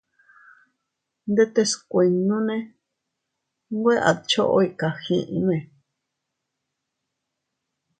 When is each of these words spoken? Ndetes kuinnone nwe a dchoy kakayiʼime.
Ndetes 1.31 1.71
kuinnone 1.89 2.57
nwe 3.77 3.93
a 4.09 4.11
dchoy 4.25 4.67
kakayiʼime. 4.79 5.57